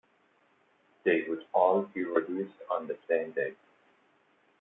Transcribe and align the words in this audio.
They 1.05 1.25
would 1.29 1.45
all 1.53 1.83
be 1.83 2.03
released 2.03 2.57
on 2.71 2.87
the 2.87 2.97
same 3.07 3.33
date. 3.33 3.55